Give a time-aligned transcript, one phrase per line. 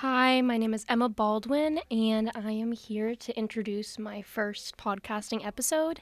[0.00, 5.44] Hi, my name is Emma Baldwin, and I am here to introduce my first podcasting
[5.44, 6.00] episode.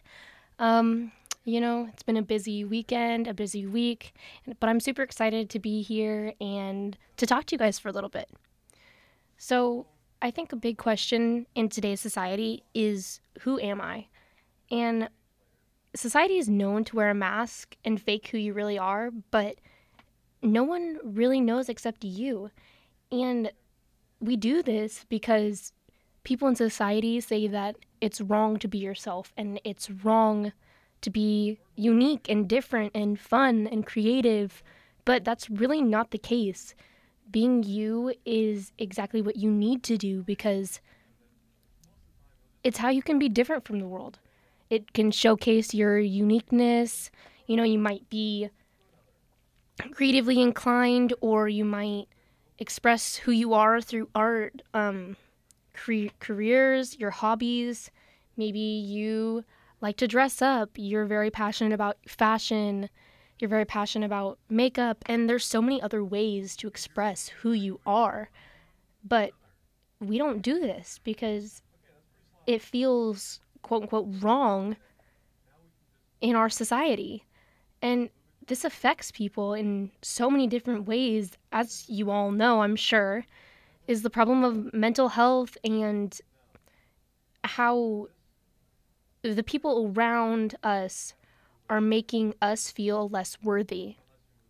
[0.60, 1.10] Um,
[1.44, 4.14] you know, it's been a busy weekend, a busy week,
[4.60, 7.92] but I'm super excited to be here and to talk to you guys for a
[7.92, 8.30] little bit.
[9.36, 9.86] So,
[10.22, 14.06] I think a big question in today's society is who am I?
[14.70, 15.08] And
[15.96, 19.56] society is known to wear a mask and fake who you really are, but
[20.40, 22.52] no one really knows except you.
[23.10, 23.50] And
[24.20, 25.72] we do this because
[26.24, 30.52] people in society say that it's wrong to be yourself and it's wrong
[31.00, 34.62] to be unique and different and fun and creative,
[35.04, 36.74] but that's really not the case.
[37.30, 40.80] Being you is exactly what you need to do because
[42.64, 44.18] it's how you can be different from the world.
[44.70, 47.10] It can showcase your uniqueness.
[47.46, 48.50] You know, you might be
[49.92, 52.08] creatively inclined or you might
[52.58, 55.16] express who you are through art, um,
[55.74, 57.90] cre- careers, your hobbies.
[58.36, 59.44] Maybe you
[59.80, 60.70] like to dress up.
[60.76, 62.90] You're very passionate about fashion.
[63.38, 65.04] You're very passionate about makeup.
[65.06, 68.30] And there's so many other ways to express who you are.
[69.04, 69.32] But
[70.00, 71.62] we don't do this because
[72.46, 74.76] it feels quote unquote wrong
[76.20, 77.24] in our society.
[77.80, 78.10] And
[78.48, 83.24] this affects people in so many different ways, as you all know, I'm sure,
[83.86, 86.18] is the problem of mental health and
[87.44, 88.08] how
[89.22, 91.14] the people around us
[91.70, 93.96] are making us feel less worthy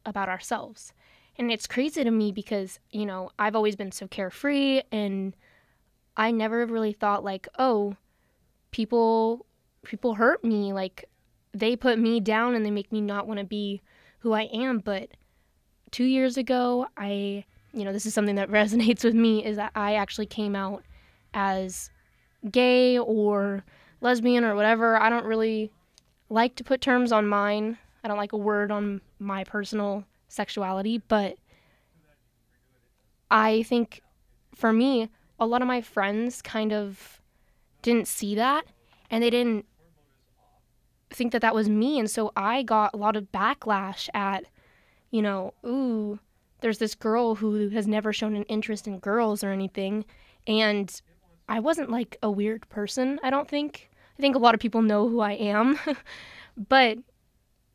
[0.07, 0.93] about ourselves.
[1.37, 5.37] And it's crazy to me because, you know, I've always been so carefree and
[6.17, 7.97] I never really thought like, oh,
[8.71, 9.47] people
[9.85, 11.05] people hurt me like
[11.53, 13.83] they put me down and they make me not want to be
[14.21, 14.79] who I am.
[14.79, 15.11] But
[15.91, 19.73] two years ago, I, you know, this is something that resonates with me is that
[19.75, 20.85] I actually came out
[21.35, 21.91] as
[22.51, 23.65] gay or
[24.01, 25.01] lesbian or whatever.
[25.01, 25.73] I don't really
[26.29, 27.79] like to put terms on mine.
[28.05, 31.37] I don't like a word on my personal sexuality, but
[33.31, 34.03] I think
[34.55, 37.21] for me, a lot of my friends kind of
[37.83, 38.67] didn't see that
[39.11, 39.67] and they didn't
[41.11, 41.99] think that that was me.
[41.99, 44.45] And so I got a lot of backlash at,
[45.11, 46.19] you know, ooh,
[46.61, 50.05] there's this girl who has never shown an interest in girls or anything.
[50.47, 51.01] And
[51.49, 53.91] I wasn't like a weird person, I don't think.
[54.19, 55.79] I think a lot of people know who I am.
[56.69, 56.99] but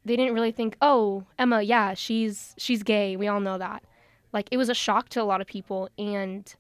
[0.06, 3.16] they didn't really think, "Oh, Emma, yeah, she's she's gay.
[3.16, 3.84] We all know that."
[4.34, 6.54] Like it was a shock to a lot of people and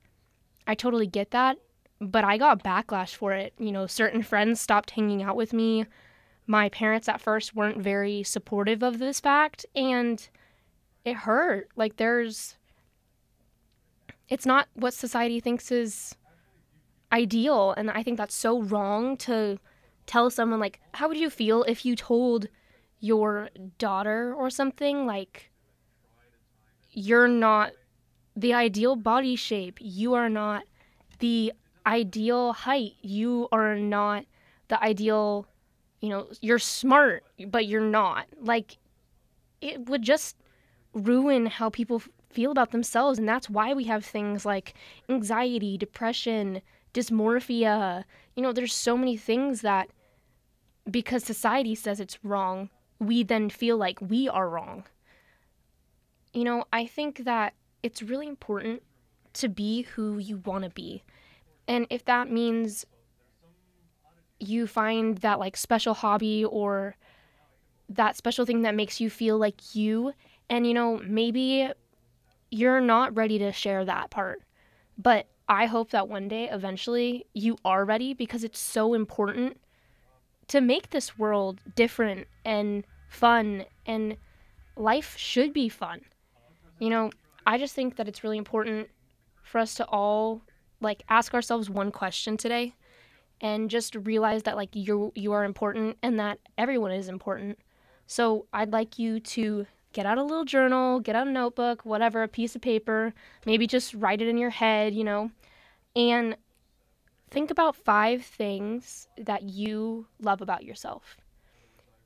[0.65, 1.57] I totally get that,
[1.99, 3.53] but I got backlash for it.
[3.57, 5.85] You know, certain friends stopped hanging out with me
[6.45, 10.29] my parents at first weren't very supportive of this fact and
[11.05, 11.69] it hurt.
[11.75, 12.57] Like there's
[14.29, 16.15] it's not what society thinks is
[17.11, 19.59] ideal and i think that's so wrong to
[20.07, 22.47] tell someone like how would you feel if you told
[23.03, 23.49] your
[23.79, 25.05] daughter or something?
[25.05, 25.51] Like
[26.91, 27.73] you're not
[28.33, 29.77] the ideal body shape.
[29.81, 30.63] You are not
[31.19, 31.51] the
[31.85, 32.93] ideal height.
[33.01, 34.23] You are not
[34.69, 35.47] the ideal
[36.03, 38.25] you know, you're smart, but you're not.
[38.41, 38.77] Like,
[39.61, 40.35] it would just
[40.93, 43.17] ruin how people feel about themselves.
[43.17, 44.73] And that's why we have things like
[45.07, 46.61] anxiety, depression,
[46.93, 48.03] dysmorphia.
[48.35, 49.91] You know, there's so many things that
[50.91, 54.83] because society says it's wrong, we then feel like we are wrong.
[56.33, 58.83] You know, I think that it's really important
[59.35, 61.01] to be who you want to be.
[61.65, 62.85] And if that means
[64.47, 66.95] you find that like special hobby or
[67.89, 70.13] that special thing that makes you feel like you
[70.49, 71.69] and you know maybe
[72.49, 74.41] you're not ready to share that part.
[74.97, 79.59] But i hope that one day eventually you are ready because it's so important
[80.47, 84.15] to make this world different and fun and
[84.77, 86.01] life should be fun.
[86.79, 87.11] You know
[87.45, 88.87] i just think that it's really important
[89.41, 90.41] for us to all
[90.79, 92.73] like ask ourselves one question today
[93.43, 97.59] and just realize that like you you are important and that everyone is important.
[98.07, 102.23] So I'd like you to get out a little journal, get out a notebook, whatever,
[102.23, 103.13] a piece of paper,
[103.45, 105.29] maybe just write it in your head, you know,
[105.95, 106.35] and
[107.29, 111.17] think about five things that you love about yourself.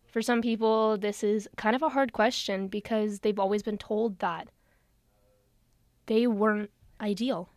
[0.08, 4.20] For some people, this is kind of a hard question because they've always been told
[4.20, 4.50] that
[6.08, 7.50] they weren't ideal.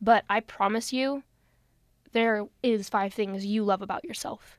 [0.00, 1.22] But I promise you,
[2.12, 4.58] there is five things you love about yourself.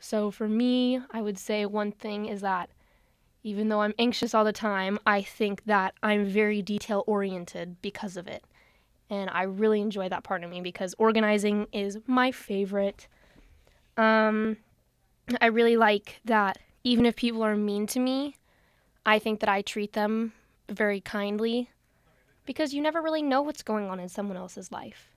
[0.00, 2.68] So for me, I would say one thing is that
[3.42, 8.16] even though I'm anxious all the time, I think that I'm very detail oriented because
[8.16, 8.44] of it.
[9.10, 13.06] And I really enjoy that part of me because organizing is my favorite.
[13.98, 14.56] Um,
[15.40, 18.36] I really like that even if people are mean to me,
[19.06, 20.32] I think that I treat them
[20.68, 21.70] very kindly
[22.46, 25.13] because you never really know what's going on in someone else's life.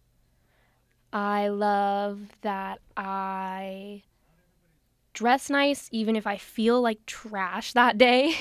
[1.14, 4.04] I love that I
[5.14, 8.34] dress nice even if I feel like trash that day.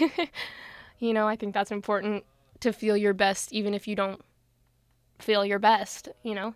[0.98, 2.24] you know, I think that's important
[2.60, 4.20] to feel your best even if you don't
[5.18, 6.54] feel your best, you know.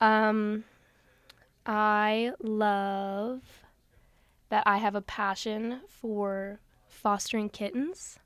[0.00, 0.64] Um,
[1.64, 3.42] I love
[4.48, 8.18] that I have a passion for fostering kittens.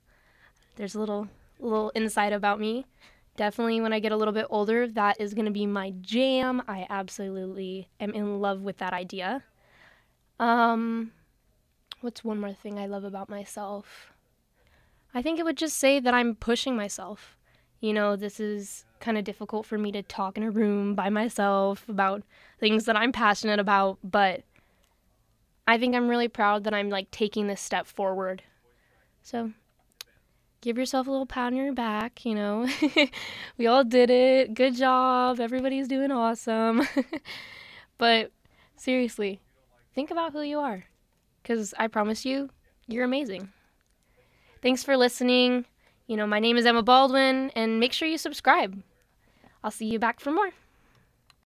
[0.76, 1.28] There's a little
[1.58, 2.86] little insight about me.
[3.40, 6.62] Definitely when I get a little bit older, that is going to be my jam.
[6.68, 9.44] I absolutely am in love with that idea.
[10.38, 11.12] Um
[12.02, 14.12] what's one more thing I love about myself?
[15.14, 17.38] I think it would just say that I'm pushing myself.
[17.80, 21.08] You know, this is kind of difficult for me to talk in a room by
[21.08, 22.22] myself about
[22.58, 24.42] things that I'm passionate about, but
[25.66, 28.42] I think I'm really proud that I'm like taking this step forward.
[29.22, 29.52] So
[30.60, 32.68] give yourself a little pat on your back, you know.
[33.58, 34.54] we all did it.
[34.54, 35.40] Good job.
[35.40, 36.86] Everybody's doing awesome.
[37.98, 38.30] but
[38.76, 39.40] seriously,
[39.94, 40.84] think about who you are
[41.42, 42.50] because I promise you,
[42.86, 43.50] you're amazing.
[44.62, 45.64] Thanks for listening.
[46.06, 48.82] You know, my name is Emma Baldwin, and make sure you subscribe.
[49.62, 50.50] I'll see you back for more.